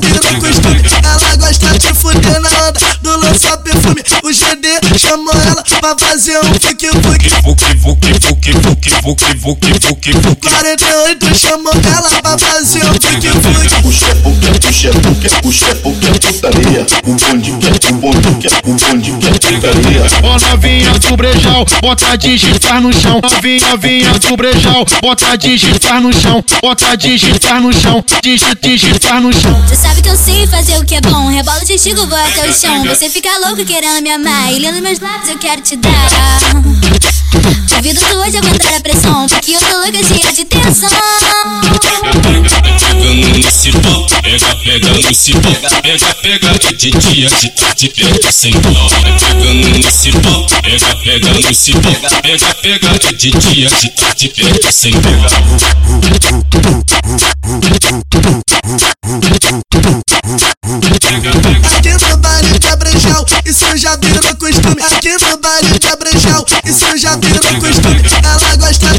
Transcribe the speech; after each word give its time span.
virou 0.00 0.40
costume. 0.40 0.82
Ela 1.02 1.36
gosta 1.36 1.78
de 1.78 1.94
fuder 1.94 2.40
na 2.40 2.48
onda 2.48 2.80
do 3.02 3.16
lança 3.18 3.56
perfume. 3.58 4.02
O 4.22 4.32
GD 4.32 4.98
chamou 4.98 5.34
ela 5.34 5.62
pra 5.80 5.96
fazer 5.98 6.38
um 6.38 6.54
fuque, 6.54 6.88
fuque, 6.88 7.30
fuque. 7.42 7.64
48 10.40 11.34
chamou 11.34 11.72
ela 11.96 12.10
pra 12.22 12.38
fazer 12.38 12.84
um 12.84 12.94
fuque 12.94 13.28
fuque. 13.28 14.43
Puxa, 14.64 14.90
puxa, 14.90 15.40
puxa, 15.40 15.40
puxa, 15.42 15.74
puxa, 15.76 16.12
puxa, 16.12 16.32
putaria. 16.32 16.86
Um 17.06 17.16
bonde 17.16 17.52
que 17.78 17.86
é 17.86 17.90
um 17.90 17.98
bonde 17.98 18.38
que 18.40 18.46
é 18.46 18.50
um 18.66 18.76
bonde 18.76 19.12
que 19.12 19.26
é 19.26 19.30
putaria. 19.30 20.02
Ó 20.22 20.38
novinha 20.50 20.90
do 20.98 21.16
brejal, 21.16 21.66
bota 21.82 22.16
digitar 22.16 22.80
no 22.80 22.92
chão. 22.92 23.20
Novinha, 23.22 23.68
novinha 23.68 24.12
do 24.18 24.36
brejal, 24.36 24.86
bota 25.02 25.36
digitar 25.36 26.00
no 26.00 26.12
chão. 26.12 26.44
Bota 26.62 26.96
digitar 26.96 27.60
no 27.60 27.72
chão, 27.72 28.04
digi- 28.22 28.44
digitar 28.62 29.20
no 29.20 29.32
chão. 29.32 29.62
Você 29.68 29.76
sabe 29.76 30.02
que 30.02 30.08
eu 30.08 30.16
sei 30.16 30.46
fazer 30.46 30.78
o 30.78 30.84
que 30.84 30.94
é 30.96 31.00
bom. 31.02 31.28
Rebola 31.28 31.58
o 31.62 31.66
testigo, 31.66 32.06
vou 32.06 32.18
até 32.18 32.48
o 32.48 32.52
chão. 32.52 32.84
Você 32.84 33.08
fica 33.10 33.28
louco 33.46 33.64
querendo 33.64 34.02
me 34.02 34.10
amar. 34.10 34.52
E 34.52 34.58
lendo 34.58 34.80
meus 34.82 34.98
lábios 34.98 35.28
eu 35.28 35.38
quero 35.38 35.60
te 35.60 35.76
dar. 35.76 35.90
Duvido 37.68 38.00
tu 38.00 38.16
hoje 38.16 38.38
aguentar 38.38 38.74
a 38.74 38.80
pressão. 38.80 39.26
Porque 39.28 39.52
eu 39.52 39.60
tô 39.60 39.76
louca 39.76 40.02
cheia 40.04 40.32
de 40.32 40.44
tensão. 40.44 40.88
Pegando 42.62 43.88
no 43.88 44.03
pega, 44.38 44.56
pega 44.56 44.90
no 44.90 45.14
cipó, 45.14 45.50
pega, 45.82 46.14
pega 46.14 46.58
de 46.58 46.90
dia, 46.90 47.28
de 47.28 47.50
tarde, 47.50 47.88
pega 47.90 48.32
sem 48.32 48.50
dó. 48.52 48.70
Pegando 49.20 49.78
no 49.78 49.92
cipó, 49.92 50.46
pega, 50.62 50.96
pega 50.96 51.34
no 51.34 51.54
cipó, 51.54 51.90
pega, 52.22 52.54
pega 52.54 52.98
de 52.98 53.30
dia, 53.30 53.68
de 53.68 53.90
tarde, 53.90 54.28
pega 54.28 54.72
sem 54.72 54.92
dó. 54.92 55.10
Aqui 61.76 61.92
no 61.92 62.16
baile 62.16 62.58
de 62.58 62.68
Abrejal, 62.68 63.26
isso 63.44 63.76
já 63.76 63.96
virou 63.96 64.36
costume. 64.36 64.82
Aqui 64.82 65.12
no 65.12 65.36
baile 65.38 65.78
de 65.78 65.86
Abrejal, 65.86 66.46
isso 66.64 66.98
já 66.98 67.16
virou 67.16 67.60
costume. 67.60 68.02
Ela 68.22 68.56
gosta 68.56 68.93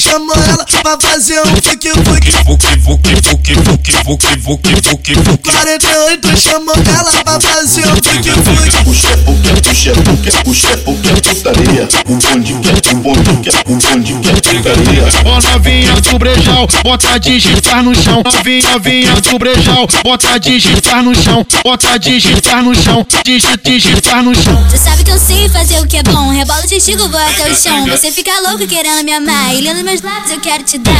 Chamou 0.00 0.34
ela 0.36 0.64
pra 0.82 0.98
fazer 1.00 1.40
um 1.40 1.56
fuque 1.62 1.88
fuque. 1.90 2.32
Fuque, 2.44 2.78
fuque, 2.80 3.16
fuque, 3.22 3.54
fuque, 3.54 3.92
fuque, 4.04 4.40
fuque, 4.42 4.74
fuque, 4.82 5.14
fuque. 5.14 5.50
48 5.50 6.36
chamou 6.36 6.74
ela 6.74 7.12
pra 7.24 7.40
fazer 7.40 7.86
um 7.86 7.96
fuque 7.96 8.30
fuque. 8.30 8.84
Puxa, 8.84 9.16
puxa, 9.24 9.52
puxa, 9.62 9.92
puxa, 9.94 10.42
puxa, 10.44 10.76
puxa, 10.84 11.34
putaria. 11.34 11.88
Um 12.08 12.18
bonde 12.18 12.54
que 12.80 12.88
é 12.88 12.92
um 12.92 13.00
bonde 13.00 13.50
que 13.50 13.72
um 13.72 13.78
bonde 13.78 14.12
que 14.22 14.28
é 14.28 14.32
putaria. 14.34 15.04
Ó 15.24 15.40
novinha 15.40 15.92
do 16.00 16.18
brejal, 16.18 16.68
bota 16.84 17.18
digitar 17.18 17.82
no 17.82 17.94
chão. 17.94 18.22
Novinha, 18.24 18.70
novinha 18.72 19.14
do 19.20 19.38
brejal, 19.38 19.88
bota 20.04 20.38
digitar 20.38 21.02
no 21.02 21.14
chão. 21.14 21.46
Bota 21.64 21.98
digitar 21.98 22.62
no 22.62 22.74
chão, 22.74 23.06
digi- 23.24 23.46
digitar 23.64 24.22
no 24.22 24.34
chão. 24.34 24.66
Que 25.06 25.12
eu 25.12 25.18
sei 25.20 25.48
fazer 25.48 25.78
o 25.78 25.86
que 25.86 25.98
é 25.98 26.02
bom. 26.02 26.30
Rebola 26.30 26.64
o 26.64 26.68
testigo, 26.68 27.08
vou 27.08 27.20
até 27.20 27.48
o 27.48 27.54
chão. 27.54 27.86
Você 27.86 28.10
fica 28.10 28.40
louco 28.40 28.66
querendo 28.66 29.04
me 29.04 29.12
amar. 29.12 29.54
E 29.54 29.60
lendo 29.60 29.84
meus 29.84 30.02
lábios 30.02 30.32
eu 30.32 30.40
quero 30.40 30.64
te 30.64 30.78
dar. 30.78 30.92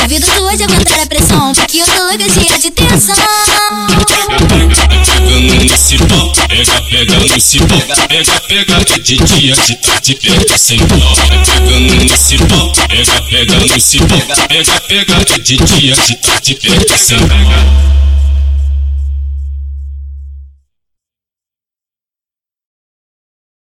Duvido 0.00 0.26
tu 0.26 0.42
hoje 0.44 0.62
aguentar 0.62 1.00
a 1.00 1.06
pressão. 1.06 1.52
Porque 1.52 1.78
eu 1.78 1.86
tô 1.86 2.04
louca 2.04 2.30
cheia 2.32 2.56
de 2.56 2.70
tensão. 2.70 3.16
Pegando 5.08 5.64
no 5.64 5.76
cipó, 5.76 6.32
pega, 6.48 6.82
pega 6.82 7.18
no 7.18 7.40
cipó, 7.40 7.76
pega, 8.08 8.40
pega 8.46 8.84
de 8.84 9.16
dia, 9.16 9.56
de 9.56 9.74
tarde, 9.74 10.14
pega 10.14 10.56
sem 10.56 10.78
dó. 10.78 11.14
Pegando 11.66 12.04
no 12.04 12.16
cipó, 12.16 12.72
pega, 12.88 13.22
pega 13.28 13.56
no 13.58 13.80
cipó, 13.80 14.16
pega, 14.48 14.80
pega 14.82 15.24
de 15.40 15.56
dia, 15.56 15.96
de 15.96 16.14
tarde, 16.14 16.54
pega 16.54 16.96
sem 16.96 17.18
dó. 17.18 17.90